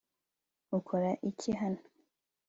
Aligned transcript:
ukora 0.77 1.09
iki 1.29 1.51
hano 1.59 1.81